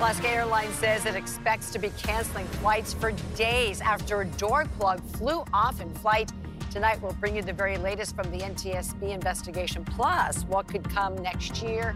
Alaska 0.00 0.30
Airlines 0.30 0.74
says 0.76 1.04
it 1.04 1.14
expects 1.14 1.70
to 1.72 1.78
be 1.78 1.90
canceling 1.90 2.46
flights 2.46 2.94
for 2.94 3.12
days 3.36 3.82
after 3.82 4.22
a 4.22 4.24
door 4.24 4.64
plug 4.78 4.98
flew 5.18 5.44
off 5.52 5.78
in 5.82 5.92
flight. 5.96 6.32
Tonight, 6.70 7.02
we'll 7.02 7.12
bring 7.12 7.36
you 7.36 7.42
the 7.42 7.52
very 7.52 7.76
latest 7.76 8.16
from 8.16 8.30
the 8.30 8.38
NTSB 8.38 9.10
investigation, 9.10 9.84
plus 9.84 10.44
what 10.44 10.66
could 10.66 10.88
come 10.88 11.16
next 11.16 11.62
year, 11.62 11.94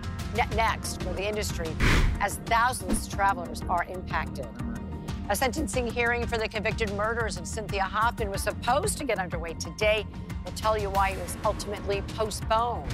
next 0.54 1.02
for 1.02 1.14
the 1.14 1.26
industry, 1.26 1.74
as 2.20 2.36
thousands 2.45 3.06
of 3.06 3.12
travelers 3.14 3.62
are 3.70 3.84
impacted. 3.84 4.48
A 5.30 5.34
sentencing 5.34 5.90
hearing 5.90 6.26
for 6.26 6.36
the 6.36 6.46
convicted 6.46 6.92
murders 6.92 7.38
of 7.38 7.46
Cynthia 7.46 7.84
Hoffman 7.84 8.30
was 8.30 8.42
supposed 8.42 8.98
to 8.98 9.04
get 9.04 9.18
underway 9.18 9.54
today. 9.54 10.06
We'll 10.45 10.54
tell 10.54 10.76
you 10.76 10.90
why 10.90 11.12
it 11.12 11.23
was 11.23 11.38
ultimately 11.42 12.02
postponed. 12.09 12.92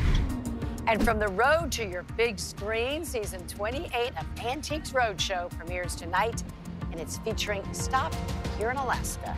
And 0.86 1.02
from 1.04 1.18
the 1.18 1.28
road 1.28 1.70
to 1.72 1.86
your 1.86 2.02
big 2.16 2.38
screen, 2.38 3.04
season 3.04 3.46
28 3.46 4.12
of 4.18 4.44
Antiques 4.44 4.90
Roadshow 4.90 5.50
premieres 5.50 5.94
tonight, 5.94 6.42
and 6.90 7.00
it's 7.00 7.18
featuring 7.18 7.62
Stop 7.72 8.14
here 8.58 8.70
in 8.70 8.76
Alaska. 8.76 9.36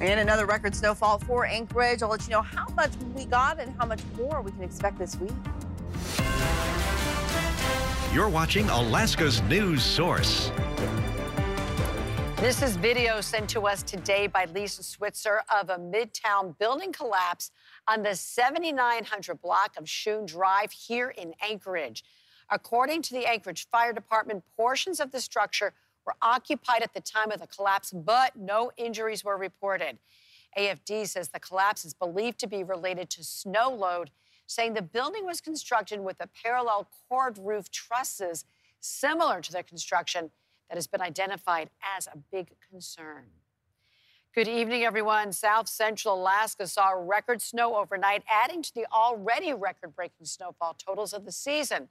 And 0.00 0.20
another 0.20 0.46
record 0.46 0.74
snowfall 0.74 1.18
for 1.18 1.44
Anchorage. 1.44 2.02
I'll 2.02 2.08
let 2.08 2.22
you 2.22 2.30
know 2.30 2.42
how 2.42 2.68
much 2.76 2.92
we 3.14 3.24
got 3.24 3.58
and 3.58 3.74
how 3.78 3.86
much 3.86 4.00
more 4.16 4.40
we 4.40 4.52
can 4.52 4.62
expect 4.62 4.98
this 4.98 5.16
week. 5.16 5.32
You're 8.14 8.28
watching 8.28 8.68
Alaska's 8.70 9.42
news 9.42 9.82
source. 9.82 10.50
This 12.40 12.62
is 12.62 12.76
video 12.76 13.20
sent 13.20 13.50
to 13.50 13.66
us 13.66 13.82
today 13.82 14.28
by 14.28 14.44
Lisa 14.44 14.84
Switzer 14.84 15.42
of 15.52 15.70
a 15.70 15.76
Midtown 15.76 16.56
building 16.56 16.92
collapse 16.92 17.50
on 17.88 18.04
the 18.04 18.14
7900 18.14 19.42
block 19.42 19.74
of 19.76 19.90
Shune 19.90 20.24
Drive 20.24 20.70
here 20.70 21.08
in 21.08 21.34
Anchorage. 21.42 22.04
According 22.48 23.02
to 23.02 23.14
the 23.14 23.26
Anchorage 23.26 23.66
Fire 23.70 23.92
Department, 23.92 24.44
portions 24.56 25.00
of 25.00 25.10
the 25.10 25.20
structure 25.20 25.72
were 26.06 26.14
occupied 26.22 26.82
at 26.82 26.94
the 26.94 27.00
time 27.00 27.32
of 27.32 27.40
the 27.40 27.48
collapse, 27.48 27.90
but 27.90 28.36
no 28.36 28.70
injuries 28.76 29.24
were 29.24 29.36
reported. 29.36 29.98
AFD 30.56 31.08
says 31.08 31.30
the 31.30 31.40
collapse 31.40 31.84
is 31.84 31.92
believed 31.92 32.38
to 32.38 32.46
be 32.46 32.62
related 32.62 33.10
to 33.10 33.24
snow 33.24 33.68
load, 33.68 34.12
saying 34.46 34.74
the 34.74 34.82
building 34.82 35.26
was 35.26 35.40
constructed 35.40 35.98
with 35.98 36.20
a 36.20 36.28
parallel 36.44 36.88
chord 37.08 37.36
roof 37.36 37.68
trusses 37.72 38.44
similar 38.78 39.40
to 39.40 39.50
the 39.50 39.64
construction 39.64 40.30
that 40.68 40.76
has 40.76 40.86
been 40.86 41.00
identified 41.00 41.70
as 41.96 42.06
a 42.06 42.16
big 42.30 42.56
concern. 42.70 43.24
Good 44.34 44.48
evening, 44.48 44.84
everyone. 44.84 45.32
South 45.32 45.68
Central 45.68 46.14
Alaska 46.14 46.66
saw 46.66 46.90
record 46.90 47.40
snow 47.42 47.76
overnight, 47.76 48.22
adding 48.30 48.62
to 48.62 48.74
the 48.74 48.86
already 48.92 49.52
record 49.52 49.96
breaking 49.96 50.26
snowfall 50.26 50.74
totals 50.74 51.12
of 51.12 51.24
the 51.24 51.32
season. 51.32 51.88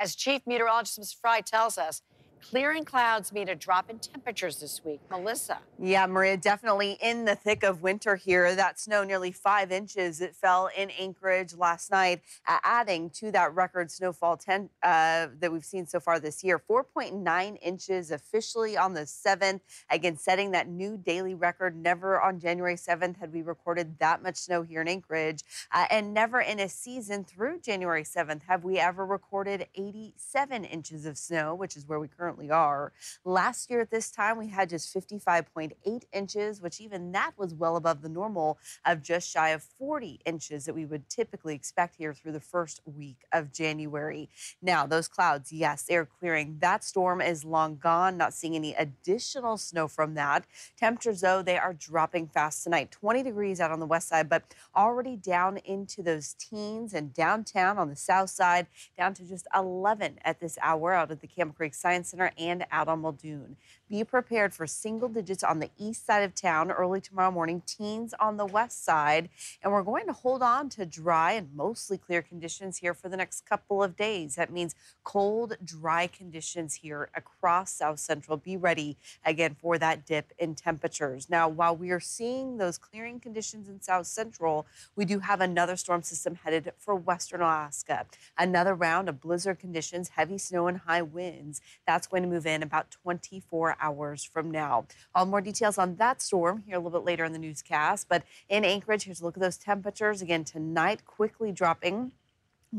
As 0.00 0.14
Chief 0.14 0.46
Meteorologist 0.46 1.20
Frey 1.20 1.42
tells 1.42 1.76
us, 1.76 2.02
Clearing 2.50 2.84
clouds 2.84 3.32
mean 3.32 3.48
a 3.48 3.54
drop 3.54 3.88
in 3.88 3.98
temperatures 3.98 4.60
this 4.60 4.84
week. 4.84 5.00
Melissa. 5.10 5.58
Yeah, 5.78 6.06
Maria, 6.06 6.36
definitely 6.36 6.98
in 7.00 7.24
the 7.24 7.34
thick 7.34 7.62
of 7.62 7.82
winter 7.82 8.16
here. 8.16 8.54
That 8.54 8.78
snow, 8.78 9.04
nearly 9.04 9.32
five 9.32 9.70
inches, 9.70 10.20
it 10.20 10.34
fell 10.34 10.68
in 10.76 10.90
Anchorage 10.90 11.54
last 11.54 11.90
night, 11.90 12.20
adding 12.46 13.10
to 13.10 13.30
that 13.32 13.54
record 13.54 13.90
snowfall 13.90 14.36
ten, 14.36 14.68
uh, 14.82 15.28
that 15.40 15.52
we've 15.52 15.64
seen 15.64 15.86
so 15.86 16.00
far 16.00 16.18
this 16.18 16.42
year. 16.42 16.58
4.9 16.58 17.58
inches 17.62 18.10
officially 18.10 18.76
on 18.76 18.94
the 18.94 19.02
7th. 19.02 19.60
Again, 19.90 20.16
setting 20.16 20.50
that 20.50 20.68
new 20.68 20.96
daily 20.96 21.34
record. 21.34 21.76
Never 21.76 22.20
on 22.20 22.40
January 22.40 22.76
7th 22.76 23.18
had 23.18 23.32
we 23.32 23.42
recorded 23.42 23.98
that 23.98 24.22
much 24.22 24.36
snow 24.36 24.62
here 24.62 24.82
in 24.82 24.88
Anchorage. 24.88 25.42
Uh, 25.70 25.86
and 25.90 26.12
never 26.12 26.40
in 26.40 26.60
a 26.60 26.68
season 26.68 27.24
through 27.24 27.60
January 27.60 28.04
7th 28.04 28.42
have 28.48 28.64
we 28.64 28.78
ever 28.78 29.06
recorded 29.06 29.66
87 29.74 30.64
inches 30.64 31.06
of 31.06 31.16
snow, 31.16 31.54
which 31.54 31.76
is 31.76 31.86
where 31.86 32.00
we 32.00 32.08
currently 32.08 32.31
currently 32.32 32.50
are. 32.50 32.92
Last 33.24 33.70
year 33.70 33.80
at 33.80 33.90
this 33.90 34.10
time, 34.10 34.38
we 34.38 34.48
had 34.48 34.70
just 34.70 34.94
55.8 34.94 36.04
inches, 36.12 36.60
which 36.60 36.80
even 36.80 37.12
that 37.12 37.32
was 37.36 37.54
well 37.54 37.76
above 37.76 38.02
the 38.02 38.08
normal 38.08 38.58
of 38.86 39.02
just 39.02 39.30
shy 39.30 39.50
of 39.50 39.62
40 39.62 40.20
inches 40.24 40.64
that 40.64 40.74
we 40.74 40.86
would 40.86 41.08
typically 41.08 41.54
expect 41.54 41.96
here 41.96 42.14
through 42.14 42.32
the 42.32 42.40
first 42.40 42.80
week 42.86 43.18
of 43.32 43.52
January. 43.52 44.30
Now, 44.62 44.86
those 44.86 45.08
clouds, 45.08 45.52
yes, 45.52 45.82
they're 45.82 46.06
clearing. 46.06 46.56
That 46.60 46.84
storm 46.84 47.20
is 47.20 47.44
long 47.44 47.76
gone, 47.76 48.16
not 48.16 48.34
seeing 48.34 48.56
any 48.56 48.74
additional 48.74 49.58
snow 49.58 49.88
from 49.88 50.14
that. 50.14 50.44
Temperatures, 50.78 51.20
though, 51.20 51.42
they 51.42 51.58
are 51.58 51.74
dropping 51.74 52.28
fast 52.28 52.64
tonight. 52.64 52.90
20 52.90 53.22
degrees 53.22 53.60
out 53.60 53.70
on 53.70 53.80
the 53.80 53.86
west 53.86 54.08
side, 54.08 54.28
but 54.28 54.54
already 54.74 55.16
down 55.16 55.58
into 55.58 56.02
those 56.02 56.34
teens 56.34 56.94
and 56.94 57.12
downtown 57.12 57.78
on 57.78 57.88
the 57.88 57.96
south 57.96 58.30
side, 58.30 58.66
down 58.96 59.14
to 59.14 59.24
just 59.24 59.46
11 59.54 60.18
at 60.24 60.40
this 60.40 60.58
hour 60.62 60.92
out 60.94 61.10
at 61.10 61.20
the 61.20 61.26
Campbell 61.26 61.54
Creek 61.54 61.74
Science 61.74 62.10
Center 62.10 62.21
And 62.38 62.66
out 62.70 62.88
on 62.88 63.00
Muldoon. 63.00 63.56
Be 63.88 64.04
prepared 64.04 64.54
for 64.54 64.66
single 64.66 65.08
digits 65.08 65.44
on 65.44 65.58
the 65.58 65.68
east 65.78 66.06
side 66.06 66.22
of 66.22 66.34
town 66.34 66.70
early 66.70 67.00
tomorrow 67.00 67.30
morning, 67.30 67.62
teens 67.66 68.14
on 68.18 68.38
the 68.38 68.46
west 68.46 68.84
side. 68.84 69.28
And 69.62 69.70
we're 69.70 69.82
going 69.82 70.06
to 70.06 70.14
hold 70.14 70.42
on 70.42 70.70
to 70.70 70.86
dry 70.86 71.32
and 71.32 71.54
mostly 71.54 71.98
clear 71.98 72.22
conditions 72.22 72.78
here 72.78 72.94
for 72.94 73.10
the 73.10 73.18
next 73.18 73.44
couple 73.44 73.82
of 73.82 73.96
days. 73.96 74.36
That 74.36 74.50
means 74.50 74.74
cold, 75.04 75.56
dry 75.62 76.06
conditions 76.06 76.74
here 76.74 77.10
across 77.14 77.70
South 77.70 77.98
Central. 77.98 78.38
Be 78.38 78.56
ready 78.56 78.96
again 79.26 79.56
for 79.60 79.76
that 79.76 80.06
dip 80.06 80.32
in 80.38 80.54
temperatures. 80.54 81.28
Now, 81.28 81.48
while 81.48 81.76
we 81.76 81.90
are 81.90 82.00
seeing 82.00 82.56
those 82.56 82.78
clearing 82.78 83.20
conditions 83.20 83.68
in 83.68 83.82
South 83.82 84.06
Central, 84.06 84.66
we 84.96 85.04
do 85.04 85.18
have 85.18 85.40
another 85.40 85.76
storm 85.76 86.02
system 86.02 86.36
headed 86.36 86.72
for 86.78 86.94
Western 86.94 87.42
Alaska. 87.42 88.06
Another 88.38 88.74
round 88.74 89.08
of 89.08 89.20
blizzard 89.20 89.58
conditions, 89.58 90.10
heavy 90.10 90.38
snow, 90.38 90.66
and 90.66 90.78
high 90.78 91.02
winds. 91.02 91.60
That's 91.86 92.06
going 92.12 92.22
to 92.22 92.28
move 92.28 92.46
in 92.46 92.62
about 92.62 92.90
24 92.90 93.76
hours 93.80 94.22
from 94.22 94.50
now. 94.50 94.86
All 95.14 95.26
more 95.26 95.40
details 95.40 95.78
on 95.78 95.96
that 95.96 96.22
storm 96.22 96.62
here 96.66 96.76
a 96.76 96.78
little 96.78 97.00
bit 97.00 97.06
later 97.06 97.24
in 97.24 97.32
the 97.32 97.38
newscast. 97.38 98.06
But 98.08 98.22
in 98.48 98.64
Anchorage, 98.64 99.04
here's 99.04 99.20
a 99.20 99.24
look 99.24 99.36
at 99.36 99.42
those 99.42 99.56
temperatures 99.56 100.22
again 100.22 100.44
tonight, 100.44 101.04
quickly 101.04 101.50
dropping 101.50 102.12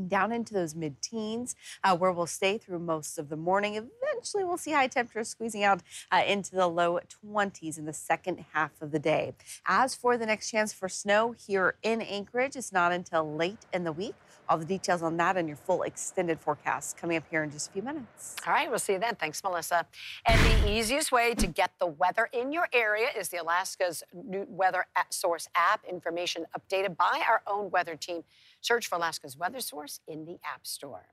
down 0.07 0.31
into 0.31 0.53
those 0.53 0.75
mid 0.75 1.01
teens, 1.01 1.55
uh, 1.83 1.95
where 1.95 2.11
we'll 2.11 2.27
stay 2.27 2.57
through 2.57 2.79
most 2.79 3.17
of 3.17 3.29
the 3.29 3.37
morning. 3.37 3.75
Eventually, 3.75 4.43
we'll 4.43 4.57
see 4.57 4.71
high 4.71 4.87
temperatures 4.87 5.29
squeezing 5.29 5.63
out 5.63 5.81
uh, 6.11 6.21
into 6.27 6.55
the 6.55 6.67
low 6.67 6.99
20s 7.25 7.77
in 7.77 7.85
the 7.85 7.93
second 7.93 8.45
half 8.53 8.71
of 8.81 8.91
the 8.91 8.99
day. 8.99 9.33
As 9.65 9.95
for 9.95 10.17
the 10.17 10.25
next 10.25 10.49
chance 10.49 10.73
for 10.73 10.89
snow 10.89 11.35
here 11.47 11.75
in 11.83 12.01
Anchorage, 12.01 12.55
it's 12.55 12.71
not 12.71 12.91
until 12.91 13.35
late 13.35 13.65
in 13.73 13.83
the 13.83 13.91
week. 13.91 14.15
All 14.49 14.57
the 14.57 14.65
details 14.65 15.01
on 15.01 15.15
that 15.17 15.37
and 15.37 15.47
your 15.47 15.57
full 15.57 15.83
extended 15.83 16.39
forecast 16.39 16.97
coming 16.97 17.15
up 17.15 17.23
here 17.29 17.43
in 17.43 17.51
just 17.51 17.69
a 17.69 17.71
few 17.71 17.81
minutes. 17.81 18.35
All 18.45 18.53
right, 18.53 18.69
we'll 18.69 18.79
see 18.79 18.93
you 18.93 18.99
then. 18.99 19.15
Thanks, 19.15 19.41
Melissa. 19.43 19.85
And 20.25 20.39
the 20.63 20.71
easiest 20.71 21.11
way 21.11 21.33
to 21.35 21.47
get 21.47 21.71
the 21.79 21.87
weather 21.87 22.29
in 22.33 22.51
your 22.51 22.67
area 22.73 23.07
is 23.17 23.29
the 23.29 23.37
Alaska's 23.37 24.03
new 24.13 24.45
weather 24.49 24.85
source 25.09 25.47
app. 25.55 25.85
Information 25.89 26.45
updated 26.57 26.97
by 26.97 27.23
our 27.27 27.41
own 27.47 27.71
weather 27.71 27.95
team. 27.95 28.23
Search 28.63 28.87
for 28.87 28.95
Alaska's 28.95 29.37
weather 29.37 29.59
source 29.59 29.99
in 30.07 30.23
the 30.23 30.37
App 30.45 30.65
Store. 30.65 31.07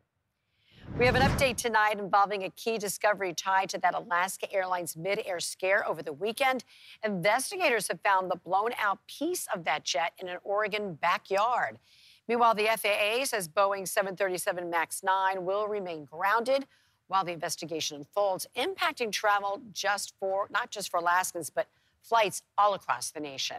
We 0.97 1.05
have 1.07 1.17
an 1.17 1.23
update 1.23 1.57
tonight 1.57 1.99
involving 1.99 2.45
a 2.45 2.51
key 2.51 2.79
discovery 2.79 3.35
tied 3.35 3.71
to 3.71 3.79
that 3.79 3.95
Alaska 3.95 4.53
Airlines 4.53 4.97
mid-air 4.97 5.41
scare 5.41 5.87
over 5.87 6.01
the 6.01 6.13
weekend. 6.13 6.63
Investigators 7.05 7.89
have 7.89 8.01
found 8.03 8.31
the 8.31 8.37
blown 8.37 8.71
out 8.79 9.01
piece 9.09 9.49
of 9.53 9.65
that 9.65 9.83
jet 9.83 10.13
in 10.19 10.29
an 10.29 10.39
Oregon 10.45 10.95
backyard. 10.95 11.81
Meanwhile, 12.29 12.55
the 12.55 12.67
FAA 12.67 13.25
says 13.25 13.49
Boeing 13.49 13.87
737 13.87 14.71
MAX 14.71 15.03
9 15.03 15.45
will 15.45 15.67
remain 15.67 16.05
grounded 16.05 16.67
while 17.09 17.25
the 17.25 17.33
investigation 17.33 17.97
unfolds, 17.97 18.47
impacting 18.57 19.11
travel 19.11 19.61
just 19.73 20.15
for 20.21 20.47
not 20.53 20.71
just 20.71 20.89
for 20.89 21.01
Alaskans, 21.01 21.51
but 21.51 21.67
flights 22.01 22.43
all 22.57 22.75
across 22.75 23.11
the 23.11 23.19
nation. 23.19 23.57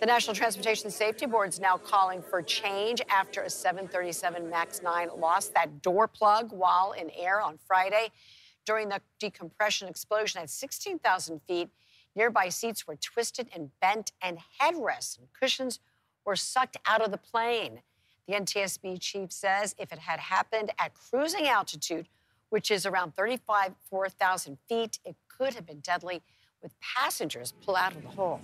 The 0.00 0.06
National 0.06 0.34
Transportation 0.34 0.90
Safety 0.90 1.26
Board 1.26 1.48
is 1.48 1.60
now 1.60 1.76
calling 1.76 2.22
for 2.22 2.42
change 2.42 3.00
after 3.08 3.42
a 3.42 3.50
737 3.50 4.50
MAX 4.50 4.82
9 4.82 5.08
lost 5.16 5.54
that 5.54 5.82
door 5.82 6.08
plug 6.08 6.52
while 6.52 6.92
in 6.92 7.10
air 7.10 7.40
on 7.40 7.58
Friday. 7.66 8.10
During 8.66 8.88
the 8.88 9.00
decompression 9.18 9.88
explosion 9.88 10.42
at 10.42 10.50
16,000 10.50 11.40
feet, 11.46 11.68
nearby 12.14 12.48
seats 12.48 12.86
were 12.86 12.96
twisted 12.96 13.48
and 13.54 13.70
bent, 13.80 14.12
and 14.22 14.38
headrests 14.60 15.18
and 15.18 15.28
cushions 15.32 15.80
were 16.24 16.36
sucked 16.36 16.76
out 16.86 17.02
of 17.02 17.10
the 17.10 17.18
plane. 17.18 17.80
The 18.26 18.34
NTSB 18.34 19.00
chief 19.00 19.32
says 19.32 19.74
if 19.78 19.92
it 19.92 19.98
had 19.98 20.18
happened 20.18 20.72
at 20.78 20.94
cruising 20.94 21.46
altitude, 21.46 22.08
which 22.48 22.70
is 22.70 22.86
around 22.86 23.14
35, 23.14 23.74
4,000 23.90 24.58
feet, 24.68 24.98
it 25.04 25.16
could 25.28 25.54
have 25.54 25.66
been 25.66 25.80
deadly 25.80 26.22
with 26.62 26.72
passengers 26.80 27.52
pulled 27.64 27.76
out 27.76 27.94
of 27.94 28.02
the 28.02 28.08
hole. 28.08 28.40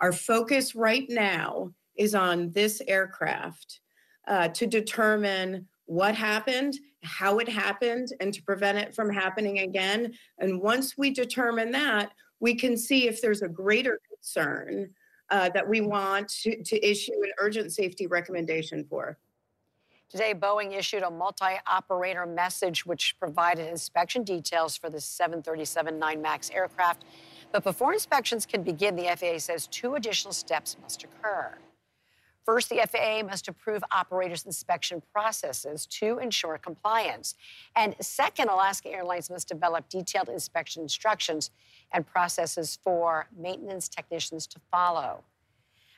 Our 0.00 0.12
focus 0.12 0.74
right 0.74 1.06
now 1.08 1.72
is 1.96 2.14
on 2.14 2.50
this 2.52 2.82
aircraft 2.86 3.80
uh, 4.26 4.48
to 4.48 4.66
determine 4.66 5.68
what 5.86 6.14
happened, 6.14 6.74
how 7.02 7.38
it 7.38 7.48
happened, 7.48 8.08
and 8.20 8.32
to 8.32 8.42
prevent 8.42 8.78
it 8.78 8.94
from 8.94 9.10
happening 9.10 9.60
again. 9.60 10.14
And 10.38 10.60
once 10.60 10.96
we 10.96 11.10
determine 11.10 11.70
that, 11.72 12.12
we 12.40 12.54
can 12.54 12.76
see 12.76 13.06
if 13.06 13.20
there's 13.20 13.42
a 13.42 13.48
greater 13.48 14.00
concern 14.08 14.90
uh, 15.30 15.50
that 15.50 15.68
we 15.68 15.80
want 15.80 16.28
to, 16.28 16.62
to 16.62 16.86
issue 16.86 17.12
an 17.22 17.32
urgent 17.38 17.72
safety 17.72 18.06
recommendation 18.06 18.84
for. 18.84 19.18
Today, 20.10 20.34
Boeing 20.34 20.76
issued 20.76 21.02
a 21.02 21.10
multi 21.10 21.56
operator 21.66 22.26
message 22.26 22.86
which 22.86 23.16
provided 23.18 23.68
inspection 23.68 24.22
details 24.22 24.76
for 24.76 24.88
the 24.88 25.00
737 25.00 25.98
9 25.98 26.22
MAX 26.22 26.50
aircraft. 26.50 27.04
But 27.52 27.64
before 27.64 27.92
inspections 27.92 28.46
can 28.46 28.62
begin, 28.62 28.96
the 28.96 29.14
FAA 29.16 29.38
says 29.38 29.66
two 29.66 29.94
additional 29.94 30.32
steps 30.32 30.76
must 30.82 31.04
occur. 31.04 31.58
First, 32.44 32.68
the 32.68 32.86
FAA 32.86 33.22
must 33.26 33.48
approve 33.48 33.82
operators' 33.90 34.44
inspection 34.44 35.02
processes 35.12 35.86
to 35.86 36.18
ensure 36.18 36.58
compliance. 36.58 37.34
And 37.74 37.96
second, 38.00 38.48
Alaska 38.48 38.90
Airlines 38.92 39.30
must 39.30 39.48
develop 39.48 39.88
detailed 39.88 40.28
inspection 40.28 40.82
instructions 40.82 41.50
and 41.90 42.06
processes 42.06 42.78
for 42.84 43.28
maintenance 43.34 43.88
technicians 43.88 44.46
to 44.48 44.60
follow. 44.70 45.24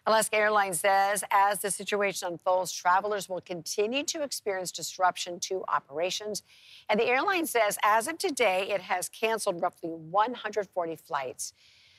Alaska 0.09 0.37
Airlines 0.37 0.79
says 0.79 1.25
as 1.33 1.59
the 1.59 1.71
situation 1.71 2.29
unfolds, 2.29 2.73
travelers 2.73 3.29
will 3.29 3.41
continue 3.41 4.05
to 4.05 4.23
experience 4.23 4.71
disruption 4.71 5.41
to 5.41 5.65
operations. 5.67 6.45
And 6.89 7.01
the 7.01 7.07
airline 7.07 7.45
says 7.45 7.77
as 7.83 8.07
of 8.07 8.17
today, 8.17 8.69
it 8.71 8.83
has 8.83 9.09
canceled 9.09 9.61
roughly 9.61 9.91
140 9.91 10.95
flights. 10.95 11.55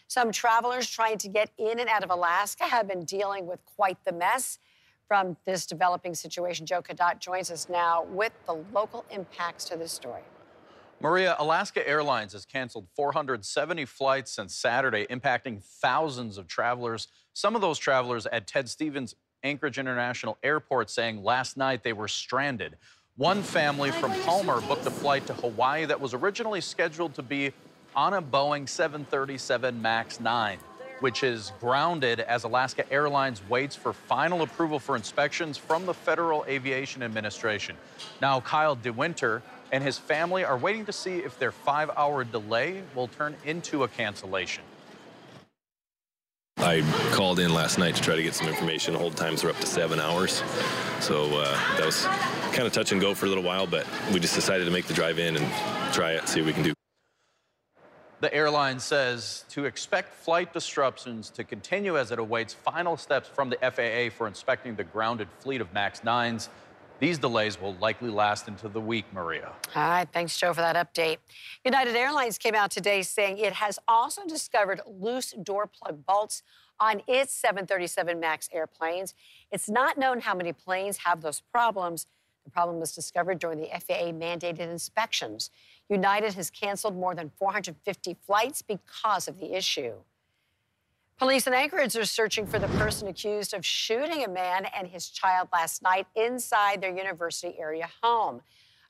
Some 0.07 0.31
travelers 0.31 0.89
trying 0.89 1.17
to 1.17 1.27
get 1.27 1.51
in 1.57 1.79
and 1.79 1.89
out 1.89 2.01
of 2.01 2.09
Alaska 2.09 2.63
have 2.63 2.87
been 2.87 3.03
dealing 3.03 3.45
with 3.45 3.59
quite 3.65 3.97
the 4.05 4.13
mess 4.13 4.59
from 5.05 5.35
this 5.45 5.65
developing 5.65 6.15
situation. 6.15 6.65
Joe 6.65 6.81
Cadot 6.81 7.19
joins 7.19 7.51
us 7.51 7.67
now 7.67 8.03
with 8.03 8.31
the 8.45 8.53
local 8.73 9.03
impacts 9.11 9.65
to 9.65 9.75
this 9.75 9.91
story. 9.91 10.23
Maria, 10.99 11.35
Alaska 11.37 11.87
Airlines 11.87 12.33
has 12.33 12.43
canceled 12.43 12.87
470 12.95 13.85
flights 13.85 14.31
since 14.31 14.55
Saturday, 14.55 15.05
impacting 15.11 15.61
thousands 15.61 16.39
of 16.39 16.47
travelers. 16.47 17.07
Some 17.33 17.53
of 17.53 17.61
those 17.61 17.77
travelers 17.77 18.25
at 18.25 18.47
Ted 18.47 18.67
Stevens 18.67 19.13
Anchorage 19.43 19.77
International 19.77 20.39
Airport 20.41 20.89
saying 20.89 21.23
last 21.23 21.55
night 21.55 21.83
they 21.83 21.93
were 21.93 22.07
stranded. 22.07 22.77
One 23.15 23.43
family 23.43 23.91
from 23.91 24.11
Palmer 24.21 24.59
booked 24.61 24.87
a 24.87 24.91
flight 24.91 25.27
to 25.27 25.33
Hawaii 25.35 25.85
that 25.85 26.01
was 26.01 26.15
originally 26.15 26.61
scheduled 26.61 27.13
to 27.13 27.21
be 27.21 27.53
on 27.95 28.15
a 28.15 28.21
Boeing 28.21 28.67
737 28.67 29.79
MAX 29.79 30.19
9, 30.19 30.57
which 30.99 31.21
is 31.21 31.51
grounded 31.59 32.21
as 32.21 32.43
Alaska 32.43 32.91
Airlines 32.91 33.47
waits 33.47 33.75
for 33.75 33.93
final 33.93 34.41
approval 34.41 34.79
for 34.79 34.95
inspections 34.95 35.59
from 35.59 35.85
the 35.85 35.93
Federal 35.93 36.43
Aviation 36.47 37.03
Administration. 37.03 37.75
Now, 38.19 38.41
Kyle 38.41 38.75
DeWinter 38.75 39.43
and 39.71 39.83
his 39.83 39.97
family 39.97 40.43
are 40.43 40.57
waiting 40.57 40.85
to 40.85 40.91
see 40.91 41.17
if 41.17 41.37
their 41.39 41.51
five 41.51 41.89
hour 41.97 42.23
delay 42.23 42.81
will 42.95 43.07
turn 43.07 43.35
into 43.45 43.83
a 43.83 43.87
cancellation. 43.87 44.63
I 46.57 46.81
called 47.13 47.39
in 47.39 47.53
last 47.53 47.77
night 47.77 47.95
to 47.95 48.01
try 48.01 48.15
to 48.15 48.23
get 48.23 48.33
some 48.33 48.47
information. 48.47 48.95
Hold 48.95 49.15
times 49.15 49.43
are 49.43 49.49
up 49.49 49.59
to 49.59 49.67
seven 49.67 49.99
hours. 49.99 50.43
So 50.99 51.25
uh, 51.39 51.77
that 51.77 51.85
was 51.85 52.05
kind 52.51 52.65
of 52.65 52.73
touch 52.73 52.91
and 52.91 52.99
go 52.99 53.13
for 53.13 53.25
a 53.25 53.29
little 53.29 53.43
while, 53.43 53.67
but 53.67 53.85
we 54.11 54.19
just 54.19 54.35
decided 54.35 54.65
to 54.65 54.71
make 54.71 54.85
the 54.85 54.93
drive 54.93 55.19
in 55.19 55.37
and 55.37 55.93
try 55.93 56.13
it, 56.13 56.27
see 56.27 56.41
what 56.41 56.47
we 56.47 56.53
can 56.53 56.63
do. 56.63 56.73
The 58.19 58.33
airline 58.33 58.79
says 58.79 59.45
to 59.49 59.65
expect 59.65 60.11
flight 60.11 60.51
disruptions 60.51 61.29
to 61.31 61.43
continue 61.43 61.99
as 61.99 62.11
it 62.11 62.17
awaits 62.17 62.53
final 62.55 62.97
steps 62.97 63.29
from 63.29 63.51
the 63.51 63.57
FAA 63.57 64.15
for 64.15 64.27
inspecting 64.27 64.75
the 64.75 64.83
grounded 64.83 65.27
fleet 65.39 65.61
of 65.61 65.71
MAX 65.71 65.99
9s. 65.99 66.49
These 66.99 67.19
delays 67.19 67.61
will 67.61 67.75
likely 67.75 68.09
last 68.09 68.47
into 68.47 68.67
the 68.67 68.81
week, 68.81 69.05
Maria. 69.13 69.51
All 69.75 69.89
right, 69.89 70.07
thanks, 70.11 70.37
Joe, 70.37 70.53
for 70.53 70.61
that 70.61 70.75
update. 70.75 71.17
United 71.63 71.95
Airlines 71.95 72.39
came 72.39 72.55
out 72.55 72.71
today 72.71 73.03
saying 73.03 73.37
it 73.37 73.53
has 73.53 73.77
also 73.87 74.25
discovered 74.25 74.81
loose 74.85 75.31
door 75.31 75.67
plug 75.67 76.05
bolts 76.07 76.41
on 76.79 77.01
its 77.07 77.33
737 77.33 78.19
MAX 78.19 78.49
airplanes. 78.51 79.13
It's 79.51 79.69
not 79.69 79.97
known 79.97 80.21
how 80.21 80.33
many 80.33 80.53
planes 80.53 80.97
have 80.97 81.21
those 81.21 81.41
problems. 81.51 82.07
The 82.45 82.51
problem 82.51 82.79
was 82.79 82.95
discovered 82.95 83.39
during 83.39 83.59
the 83.59 83.67
FAA 83.67 84.11
mandated 84.11 84.59
inspections. 84.59 85.51
United 85.89 86.33
has 86.33 86.49
canceled 86.49 86.95
more 86.95 87.13
than 87.13 87.31
450 87.37 88.15
flights 88.25 88.61
because 88.63 89.27
of 89.27 89.39
the 89.39 89.55
issue. 89.55 89.93
Police 91.17 91.47
in 91.47 91.53
Anchorage 91.55 91.95
are 91.95 92.05
searching 92.05 92.45
for 92.45 92.59
the 92.59 92.67
person 92.67 93.07
accused 93.07 93.55
of 93.55 93.65
shooting 93.65 94.23
a 94.23 94.29
man 94.29 94.67
and 94.77 94.87
his 94.87 95.09
child 95.09 95.47
last 95.51 95.81
night 95.81 96.05
inside 96.15 96.79
their 96.79 96.95
university 96.95 97.55
area 97.57 97.89
home. 98.03 98.41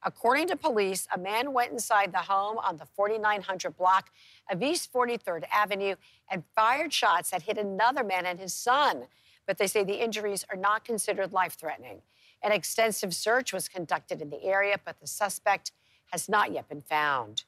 According 0.04 0.48
to 0.48 0.58
police, 0.58 1.08
a 1.16 1.18
man 1.18 1.54
went 1.54 1.72
inside 1.72 2.12
the 2.12 2.18
home 2.18 2.58
on 2.58 2.76
the 2.76 2.86
4900 2.98 3.78
block 3.78 4.10
of 4.52 4.62
East 4.62 4.92
43rd 4.92 5.46
Avenue 5.54 5.96
and 6.30 6.44
fired 6.54 6.92
shots 6.92 7.30
that 7.30 7.44
hit 7.44 7.58
another 7.58 8.04
man 8.04 8.26
and 8.26 8.42
his 8.42 8.54
son. 8.54 9.04
But 9.46 9.58
they 9.58 9.68
say 9.68 9.86
the 9.86 10.04
injuries 10.04 10.46
are 10.52 10.58
not 10.58 10.84
considered 10.84 11.32
life 11.32 11.54
threatening. 11.54 12.02
An 12.44 12.52
extensive 12.52 13.16
search 13.16 13.54
was 13.54 13.70
conducted 13.70 14.22
in 14.22 14.32
the 14.32 14.44
area, 14.44 14.76
but 14.84 15.00
the 15.00 15.08
suspect 15.08 15.72
has 16.12 16.28
not 16.28 16.52
yet 16.52 16.68
been 16.68 16.82
found. 16.82 17.46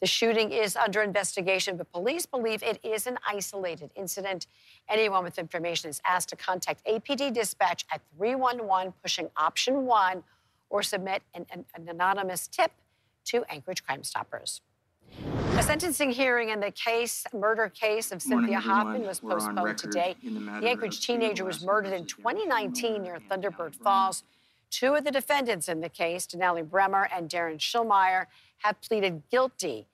The 0.00 0.06
shooting 0.06 0.52
is 0.52 0.76
under 0.76 1.02
investigation, 1.02 1.78
but 1.78 1.90
police 1.90 2.26
believe 2.26 2.62
it 2.62 2.78
is 2.84 3.06
an 3.06 3.18
isolated 3.26 3.90
incident. 3.96 4.46
Anyone 4.90 5.24
with 5.24 5.38
information 5.38 5.88
is 5.88 6.02
asked 6.06 6.28
to 6.30 6.36
contact 6.36 6.84
APD 6.84 7.32
dispatch 7.32 7.86
at 7.90 8.02
311 8.18 8.92
pushing 9.02 9.30
option 9.38 9.86
1 9.86 10.22
or 10.68 10.82
submit 10.82 11.22
an, 11.34 11.46
an, 11.50 11.64
an 11.74 11.88
anonymous 11.88 12.46
tip 12.46 12.72
to 13.24 13.44
Anchorage 13.48 13.84
Crime 13.84 14.04
Stoppers. 14.04 14.60
A 15.56 15.62
sentencing 15.62 16.10
hearing 16.10 16.50
in 16.50 16.60
the 16.60 16.72
case, 16.72 17.24
murder 17.32 17.70
case 17.70 18.12
of 18.12 18.20
Cynthia 18.20 18.60
Hoffman 18.60 19.06
was 19.06 19.20
postponed 19.20 19.78
today. 19.78 20.14
The, 20.22 20.30
the 20.30 20.68
Anchorage 20.68 21.06
teenager 21.06 21.46
was 21.46 21.64
murdered 21.64 21.94
in 21.94 22.04
2019 22.04 23.02
near 23.02 23.18
Thunderbird 23.30 23.74
Falls. 23.74 24.24
Two 24.70 24.94
of 24.94 25.04
the 25.04 25.10
defendants 25.10 25.68
in 25.68 25.80
the 25.80 25.88
case, 25.88 26.26
Denali 26.26 26.68
Brehmer 26.68 27.06
and 27.14 27.28
Darin 27.28 27.58
Schilmiller, 27.58 28.26
have 28.58 28.80
pleaded 28.80 29.22
guilty. 29.30 29.86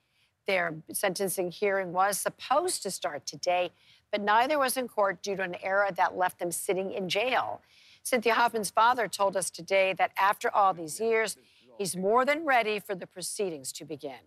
Their 0.46 0.74
sentencing 0.92 1.50
hearing 1.50 1.92
was 1.92 2.18
supposed 2.18 2.82
to 2.82 2.90
start 2.90 3.26
today, 3.26 3.70
but 4.10 4.20
neither 4.20 4.58
was 4.58 4.76
in 4.76 4.88
court 4.88 5.22
due 5.22 5.36
to 5.36 5.42
an 5.42 5.56
error 5.62 5.88
that 5.96 6.16
left 6.16 6.38
them 6.38 6.50
sitting 6.50 6.92
in 6.92 7.08
jail. 7.08 7.60
Cynthia 8.02 8.34
Hoffman's 8.34 8.70
father 8.70 9.06
told 9.06 9.36
us 9.36 9.50
today 9.50 9.92
that 9.92 10.10
after 10.18 10.52
all 10.54 10.74
these 10.74 10.98
years, 10.98 11.36
he's 11.78 11.96
more 11.96 12.24
than 12.24 12.44
ready 12.44 12.80
for 12.80 12.94
the 12.94 13.06
proceedings 13.06 13.72
to 13.72 13.84
begin. 13.84 14.18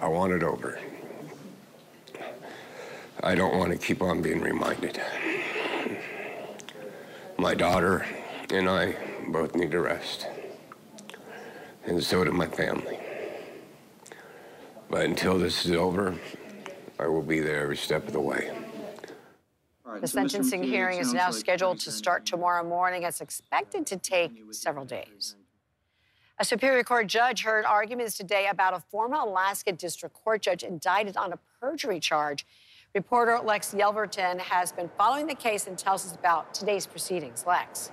I 0.00 0.08
want 0.08 0.32
it 0.32 0.42
over. 0.42 0.80
I 3.22 3.34
don't 3.34 3.56
want 3.56 3.70
to 3.70 3.78
keep 3.78 4.02
on 4.02 4.20
being 4.20 4.40
reminded. 4.40 5.00
My 7.38 7.54
daughter 7.54 8.04
and 8.52 8.68
I 8.68 8.94
both 9.28 9.54
need 9.54 9.70
to 9.70 9.80
rest. 9.80 10.26
And 11.84 12.02
so 12.02 12.22
do 12.22 12.30
my 12.32 12.46
family. 12.46 12.98
But 14.90 15.06
until 15.06 15.38
this 15.38 15.64
is 15.64 15.72
over, 15.72 16.14
I 16.98 17.06
will 17.06 17.22
be 17.22 17.40
there 17.40 17.62
every 17.62 17.78
step 17.78 18.06
of 18.06 18.12
the 18.12 18.20
way. 18.20 18.50
the 20.00 20.06
sentencing 20.06 20.62
hearing 20.62 20.98
is 20.98 21.12
now 21.12 21.30
scheduled 21.30 21.80
to 21.80 21.90
start 21.90 22.26
tomorrow 22.26 22.62
morning. 22.62 23.04
It's 23.04 23.20
expected 23.20 23.86
to 23.86 23.96
take 23.96 24.32
several 24.50 24.84
days. 24.84 25.36
A 26.38 26.44
Superior 26.44 26.84
Court 26.84 27.06
judge 27.06 27.42
heard 27.42 27.64
arguments 27.64 28.16
today 28.16 28.48
about 28.50 28.74
a 28.74 28.80
former 28.90 29.16
Alaska 29.16 29.72
District 29.72 30.14
Court 30.14 30.42
judge 30.42 30.62
indicted 30.62 31.16
on 31.16 31.32
a 31.32 31.38
perjury 31.60 32.00
charge. 32.00 32.46
Reporter 32.94 33.38
Lex 33.42 33.72
Yelverton 33.74 34.38
has 34.38 34.72
been 34.72 34.90
following 34.98 35.26
the 35.26 35.34
case 35.34 35.66
and 35.66 35.78
tells 35.78 36.04
us 36.04 36.14
about 36.14 36.52
today's 36.52 36.86
proceedings. 36.86 37.44
Lex. 37.46 37.90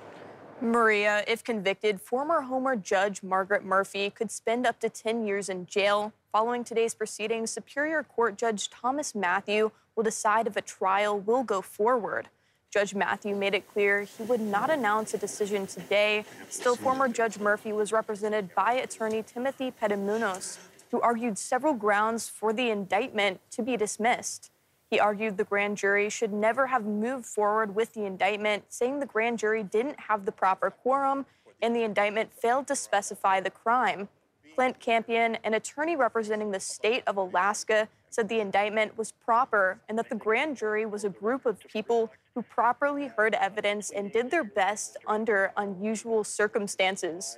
Maria, 0.62 1.24
if 1.26 1.44
convicted, 1.44 2.02
former 2.02 2.42
Homer 2.42 2.76
Judge 2.76 3.24
Margaret 3.24 3.64
Murphy 3.64 4.10
could 4.10 4.30
spend 4.30 4.66
up 4.66 4.80
to 4.82 4.90
10 4.90 5.26
years 5.26 5.48
in 5.48 5.66
jail. 5.66 6.12
Following 6.34 6.66
today's 6.66 6.94
proceedings, 6.94 7.50
Superior 7.50 8.04
Court 8.04 8.38
Judge 8.38 8.70
Thomas 8.70 9.16
Matthew 9.16 9.72
will 9.96 10.04
decide 10.04 10.48
if 10.48 10.58
a 10.58 10.62
trial 10.62 11.18
will 11.18 11.44
go 11.44 11.62
forward. 11.62 12.28
Judge 12.72 12.94
Matthew 12.94 13.36
made 13.36 13.54
it 13.54 13.72
clear 13.72 14.02
he 14.02 14.24
would 14.24 14.42
not 14.42 14.70
announce 14.70 15.14
a 15.14 15.18
decision 15.18 15.66
today. 15.66 16.26
Still, 16.50 16.76
former 16.76 17.08
Judge 17.08 17.40
Murphy 17.40 17.72
was 17.72 17.94
represented 17.94 18.54
by 18.54 18.74
attorney 18.74 19.24
Timothy 19.24 19.72
Petumenos, 19.72 20.58
who 20.92 21.00
argued 21.00 21.38
several 21.38 21.74
grounds 21.74 22.28
for 22.28 22.52
the 22.52 22.70
indictment 22.70 23.40
to 23.52 23.64
be 23.64 23.78
dismissed. 23.78 24.52
He 24.90 25.00
argued 25.00 25.38
the 25.38 25.44
grand 25.44 25.78
jury 25.78 26.10
should 26.10 26.34
never 26.34 26.68
have 26.68 26.86
moved 26.86 27.26
forward 27.26 27.76
with 27.76 27.94
the 27.94 28.06
indictment, 28.06 28.64
saying 28.70 29.00
the 29.00 29.06
grand 29.06 29.38
jury 29.38 29.64
didn't 29.64 30.00
have 30.00 30.26
the 30.26 30.32
proper 30.32 30.72
quorum 30.72 31.26
and 31.62 31.76
the 31.76 31.84
indictment 31.84 32.34
failed 32.34 32.68
to 32.68 32.76
specify 32.76 33.40
the 33.40 33.52
crime. 33.52 34.08
Clint 34.56 34.80
Campion, 34.80 35.38
an 35.44 35.54
attorney 35.54 35.96
representing 35.96 36.52
the 36.52 36.60
state 36.60 37.04
of 37.06 37.18
Alaska, 37.18 37.88
said 38.10 38.28
the 38.28 38.40
indictment 38.40 38.98
was 38.98 39.12
proper 39.12 39.80
and 39.88 39.98
that 39.98 40.10
the 40.10 40.16
grand 40.16 40.58
jury 40.58 40.86
was 40.86 41.04
a 41.04 41.10
group 41.10 41.46
of 41.46 41.60
people 41.68 42.12
who 42.34 42.42
properly 42.42 43.08
heard 43.08 43.36
evidence 43.36 43.92
and 43.92 44.12
did 44.12 44.32
their 44.32 44.44
best 44.44 44.98
under 45.06 45.52
unusual 45.56 46.24
circumstances. 46.24 47.38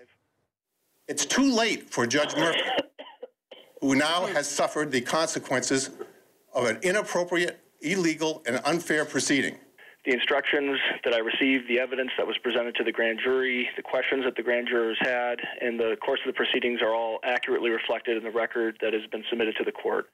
It's 1.08 1.26
too 1.26 1.54
late 1.54 1.90
for 1.90 2.08
Judge 2.08 2.36
Murphy, 2.38 2.62
who 3.82 3.96
now 3.96 4.26
has 4.28 4.48
suffered 4.48 4.92
the 4.92 5.02
consequences 5.02 5.90
of 6.54 6.66
an 6.66 6.78
inappropriate, 6.82 7.60
illegal, 7.82 8.44
and 8.46 8.62
unfair 8.66 9.06
proceeding. 9.06 9.58
The 10.06 10.14
instructions 10.14 10.80
that 11.04 11.14
I 11.14 11.20
received, 11.20 11.70
the 11.70 11.80
evidence 11.80 12.10
that 12.18 12.26
was 12.26 12.38
presented 12.40 12.76
to 12.76 12.84
the 12.84 12.92
grand 12.92 13.20
jury, 13.24 13.70
the 13.76 13.84
questions 13.84 14.24
that 14.26 14.36
the 14.36 14.42
grand 14.42 14.68
jurors 14.68 14.98
had, 15.00 15.38
and 15.62 15.80
the 15.80 15.96
course 16.04 16.20
of 16.26 16.34
the 16.34 16.36
proceedings 16.36 16.82
are 16.82 16.94
all 16.94 17.20
accurately 17.24 17.70
reflected 17.70 18.18
in 18.18 18.24
the 18.24 18.32
record 18.32 18.78
that 18.82 18.94
has 18.94 19.04
been 19.12 19.24
submitted 19.30 19.56
to 19.58 19.64
the 19.64 19.72
court. 19.72 20.08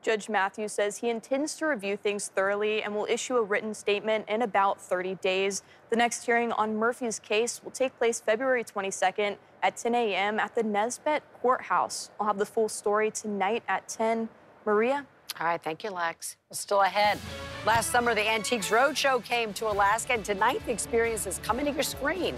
Judge 0.00 0.28
Matthews 0.28 0.72
says 0.72 0.98
he 0.98 1.10
intends 1.10 1.56
to 1.56 1.66
review 1.66 1.96
things 1.96 2.28
thoroughly 2.28 2.82
and 2.82 2.94
will 2.94 3.06
issue 3.10 3.36
a 3.36 3.42
written 3.42 3.74
statement 3.74 4.24
in 4.28 4.40
about 4.40 4.80
30 4.80 5.16
days. 5.16 5.62
The 5.90 5.96
next 5.96 6.24
hearing 6.24 6.52
on 6.52 6.76
Murphy's 6.76 7.18
case 7.18 7.60
will 7.62 7.72
take 7.72 7.98
place 7.98 8.20
February 8.20 8.62
22nd 8.62 9.36
at 9.62 9.76
10 9.76 9.94
a.m. 9.94 10.38
at 10.38 10.54
the 10.54 10.62
Nesbett 10.62 11.22
Courthouse. 11.42 12.10
I'll 12.20 12.28
have 12.28 12.38
the 12.38 12.46
full 12.46 12.68
story 12.68 13.10
tonight 13.10 13.64
at 13.68 13.88
10. 13.88 14.28
Maria? 14.64 15.06
All 15.38 15.46
right, 15.46 15.62
thank 15.62 15.84
you, 15.84 15.90
Lex. 15.90 16.36
Well, 16.48 16.56
still 16.56 16.80
ahead. 16.80 17.18
Last 17.66 17.90
summer, 17.90 18.14
the 18.14 18.26
Antiques 18.26 18.70
Roadshow 18.70 19.22
came 19.22 19.52
to 19.54 19.66
Alaska, 19.66 20.14
and 20.14 20.24
tonight 20.24 20.64
the 20.64 20.72
experience 20.72 21.26
is 21.26 21.38
coming 21.40 21.66
to 21.66 21.72
your 21.72 21.82
screen. 21.82 22.34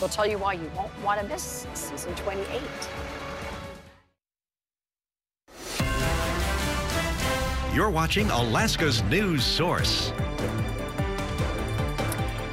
We'll 0.00 0.08
tell 0.08 0.26
you 0.26 0.38
why 0.38 0.54
you 0.54 0.70
won't 0.74 0.90
want 1.04 1.20
to 1.20 1.26
miss 1.26 1.66
season 1.74 2.14
28. 2.14 2.62
You're 7.74 7.90
watching 7.90 8.30
Alaska's 8.30 9.02
news 9.04 9.44
source. 9.44 10.10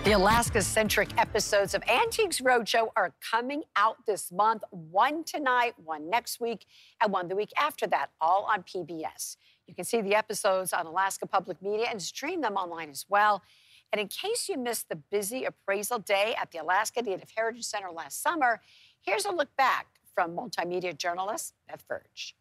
The 0.04 0.14
Alaska 0.14 0.62
centric 0.62 1.10
episodes 1.18 1.74
of 1.74 1.84
Antiques 1.90 2.40
Roadshow 2.40 2.90
are 2.96 3.14
coming 3.32 3.64
out 3.76 3.98
this 4.06 4.32
month 4.32 4.64
one 4.70 5.24
tonight, 5.24 5.74
one 5.84 6.10
next 6.10 6.40
week, 6.40 6.66
and 7.02 7.12
one 7.12 7.28
the 7.28 7.36
week 7.36 7.52
after 7.58 7.88
that, 7.88 8.12
all 8.22 8.48
on 8.50 8.64
PBS. 8.64 9.38
You 9.68 9.76
can 9.76 9.84
see 9.84 10.02
the 10.02 10.16
episodes 10.16 10.74
on 10.74 10.86
Alaska 10.86 11.28
Public 11.28 11.62
Media 11.62 11.88
and 11.90 12.02
stream 12.02 12.42
them 12.42 12.56
online 12.56 12.90
as 12.90 13.06
well. 13.10 13.44
And 13.92 14.02
in 14.02 14.08
case 14.08 14.50
you 14.50 14.58
missed 14.58 14.90
the 14.90 14.96
busy 14.96 15.46
appraisal 15.46 16.00
day 16.00 16.36
at 16.40 16.52
the 16.52 16.60
Alaska 16.60 17.02
Native 17.02 17.30
Heritage 17.36 17.66
Center 17.66 17.92
last 17.92 18.22
summer, 18.22 18.62
here's 19.02 19.26
a 19.26 19.32
look 19.32 19.56
back 19.58 19.88
from 20.14 20.36
multimedia 20.36 20.98
journalist 20.98 21.54
Beth 21.68 21.84
Verge. 21.88 22.36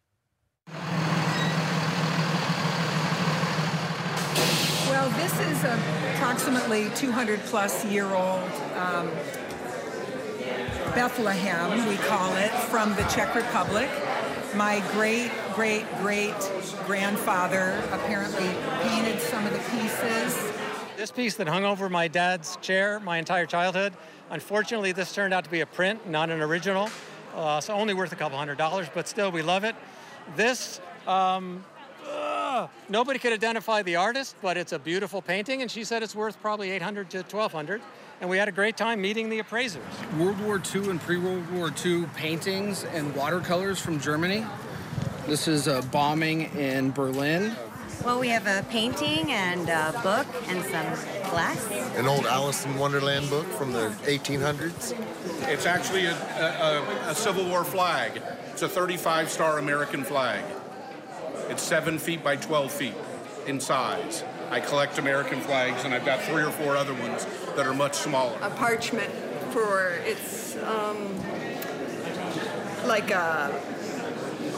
Well, 4.89 5.11
this 5.11 5.33
is 5.41 5.65
approximately 6.15 6.91
200 6.95 7.41
plus 7.41 7.85
year 7.87 8.07
old 8.07 8.51
um, 8.77 9.11
Bethlehem, 10.95 11.87
we 11.89 11.97
call 11.97 12.35
it, 12.37 12.51
from 12.71 12.95
the 12.95 13.03
Czech 13.05 13.35
Republic. 13.35 13.91
My 14.55 14.83
great, 14.93 15.31
great, 15.57 15.87
great 16.03 16.35
grandfather 16.87 17.83
apparently 17.91 18.47
painted 18.83 19.19
some 19.23 19.47
of 19.47 19.55
the 19.55 19.59
pieces. 19.71 20.53
This 20.99 21.11
piece 21.11 21.37
that 21.37 21.49
hung 21.49 21.65
over 21.65 21.89
my 21.89 22.09
dad's 22.09 22.57
chair 22.57 23.01
my 23.01 23.17
entire 23.17 23.47
childhood, 23.47 23.95
unfortunately, 24.29 24.93
this 24.93 25.15
turned 25.15 25.33
out 25.33 25.45
to 25.45 25.51
be 25.51 25.63
a 25.63 25.67
print, 25.67 26.07
not 26.07 26.29
an 26.29 26.43
original. 26.43 26.91
Uh, 27.35 27.59
so 27.63 27.73
only 27.73 27.95
worth 27.95 28.13
a 28.13 28.17
couple 28.17 28.37
hundred 28.37 28.59
dollars, 28.59 28.89
but 28.93 29.09
still, 29.09 29.33
we 29.33 29.41
love 29.41 29.65
it. 29.65 29.75
This, 30.37 30.79
um, 31.07 31.65
uh, 32.07 32.69
nobody 32.91 33.19
could 33.19 33.33
identify 33.33 33.83
the 33.83 33.97
artist, 33.97 34.37
but 34.43 34.59
it's 34.59 34.73
a 34.73 34.79
beautiful 34.79 35.23
painting, 35.23 35.63
and 35.63 35.71
she 35.71 35.85
said 35.85 36.03
it's 36.03 36.15
worth 36.15 36.39
probably 36.43 36.71
800 36.73 37.09
to 37.11 37.19
1200 37.19 37.81
and 38.21 38.31
we 38.31 38.39
had 38.39 38.49
a 38.49 38.53
great 38.53 38.79
time 38.79 39.01
meeting 39.03 39.29
the 39.29 39.41
appraisers. 39.41 39.83
World 40.19 40.41
War 40.41 40.61
II 40.75 40.89
and 40.89 41.01
pre-World 41.01 41.51
War 41.51 41.71
II 41.85 42.07
paintings 42.15 42.85
and 42.85 43.15
watercolors 43.15 43.79
from 43.79 44.01
Germany. 44.01 44.47
This 45.27 45.49
is 45.49 45.67
a 45.67 45.83
bombing 45.91 46.57
in 46.57 46.93
Berlin. 46.93 47.57
Well, 48.05 48.21
we 48.21 48.29
have 48.29 48.47
a 48.47 48.65
painting 48.71 49.33
and 49.33 49.69
a 49.69 49.93
book 50.01 50.27
and 50.47 50.63
some 50.67 50.87
glass. 51.31 51.69
An 51.97 52.07
old 52.07 52.27
Alice 52.27 52.65
in 52.65 52.77
Wonderland 52.77 53.29
book 53.29 53.45
from 53.47 53.73
the 53.73 53.89
1800s. 54.05 54.95
It's 55.49 55.67
actually 55.67 56.07
a, 56.07 56.15
a, 56.15 57.11
a 57.11 57.15
Civil 57.17 57.45
War 57.47 57.65
flag. 57.65 58.23
It's 58.53 58.63
a 58.63 58.69
35 58.69 59.29
star 59.29 59.59
American 59.59 60.05
flag. 60.05 60.45
It's 61.49 61.63
seven 61.63 61.99
feet 61.99 62.23
by 62.23 62.37
12 62.37 62.71
feet 62.71 62.95
in 63.49 63.59
size. 63.59 64.23
I 64.51 64.61
collect 64.61 64.99
American 64.99 65.41
flags, 65.41 65.85
and 65.85 65.93
I've 65.93 66.05
got 66.05 66.23
three 66.23 66.45
or 66.45 66.53
four 66.53 66.77
other 66.77 66.95
ones 66.95 67.27
that 67.57 67.67
are 67.67 67.75
much 67.75 67.95
smaller. 67.95 68.39
A 68.43 68.51
parchment 68.51 69.13
for 69.51 69.99
it's 70.05 70.55
um, 70.59 71.21
like 72.87 73.11
a 73.11 73.61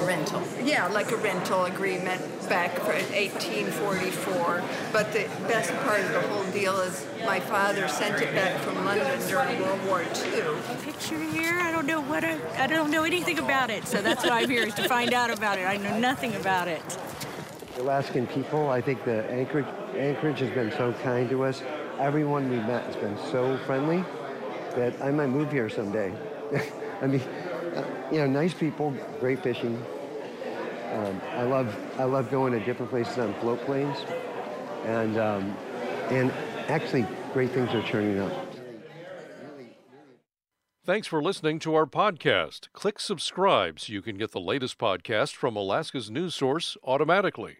rental. 0.05 0.43
Yeah, 0.63 0.87
like 0.89 1.11
a 1.13 1.17
rental 1.17 1.65
agreement 1.65 2.21
back 2.49 2.75
for 2.79 2.93
1844. 2.93 4.63
But 4.93 5.13
the 5.13 5.29
best 5.49 5.75
part 5.85 6.01
of 6.01 6.13
the 6.13 6.21
whole 6.21 6.45
deal 6.53 6.79
is 6.81 7.07
my 7.25 7.41
father 7.41 7.89
sent 7.89 8.21
it 8.23 8.35
back 8.35 8.61
from 8.61 8.85
London 8.85 9.21
during 9.29 9.61
World 9.61 9.85
War 9.87 10.03
II. 10.03 10.43
Picture 10.83 11.19
here, 11.19 11.59
I 11.61 11.71
don't 11.71 11.87
know 11.87 12.01
what 12.01 12.25
I, 12.25 12.39
I 12.57 12.67
don't 12.67 12.91
know 12.91 13.05
anything 13.05 13.39
about 13.39 13.71
it, 13.71 13.87
so 13.87 14.01
that's 14.01 14.25
why 14.25 14.41
I'm 14.43 14.51
here 14.51 14.67
is 14.67 14.75
to 14.75 14.89
find 14.89 15.13
out 15.13 15.31
about 15.31 15.59
it. 15.59 15.65
I 15.65 15.77
know 15.77 15.99
nothing 15.99 16.35
about 16.37 16.69
it. 16.69 16.83
Alaskan 17.79 18.27
people, 18.27 18.71
I 18.71 18.81
think 18.81 19.05
the 19.05 19.25
Anchorage, 19.31 19.67
Anchorage 19.95 20.41
has 20.41 20.51
been 20.51 20.71
so 20.73 20.93
kind 21.05 21.29
to 21.31 21.45
us. 21.45 21.63
Everyone 21.99 22.51
we 22.51 22.57
met 22.57 22.85
has 22.85 22.97
been 22.97 23.17
so 23.31 23.57
friendly 23.59 24.05
that 24.75 25.01
I 25.03 25.11
might 25.11 25.29
move 25.29 25.53
here 25.53 25.69
someday. 25.69 26.13
I 27.03 27.07
mean, 27.07 27.23
you 28.11 28.19
know, 28.19 28.27
nice 28.27 28.55
people, 28.55 28.95
great 29.21 29.43
fishing. 29.43 29.83
Um, 30.93 31.21
I 31.33 31.43
love 31.43 31.77
I 31.99 32.05
love 32.05 32.31
going 32.31 32.53
to 32.53 32.61
different 32.61 32.91
places 32.91 33.19
on 33.19 33.35
float 33.41 33.61
planes, 33.67 33.99
and 34.85 35.19
um, 35.19 35.57
and 36.11 36.33
actually 36.69 37.07
great 37.33 37.51
things 37.51 37.75
are 37.75 37.83
turning 37.83 38.19
up. 38.19 38.33
Thanks 40.85 41.07
for 41.07 41.23
listening 41.23 41.59
to 41.61 41.75
our 41.75 41.85
podcast. 41.85 42.73
Click 42.73 42.99
subscribe 42.99 43.79
so 43.79 43.93
you 43.93 44.01
can 44.01 44.17
get 44.17 44.33
the 44.33 44.41
latest 44.41 44.79
podcast 44.79 45.35
from 45.35 45.55
Alaska's 45.55 46.11
news 46.11 46.35
source 46.35 46.79
automatically 46.83 47.59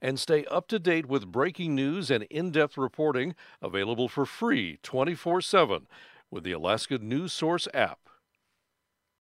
and 0.00 0.18
stay 0.18 0.46
up 0.46 0.66
to 0.68 0.78
date 0.78 1.04
with 1.04 1.30
breaking 1.30 1.74
news 1.74 2.10
and 2.10 2.24
in 2.30 2.50
depth 2.50 2.78
reporting 2.78 3.34
available 3.60 4.08
for 4.08 4.24
free 4.24 4.78
24 4.82 5.42
7 5.42 5.86
with 6.30 6.42
the 6.42 6.52
Alaska 6.52 6.96
News 6.96 7.34
Source 7.34 7.68
app. 7.74 7.99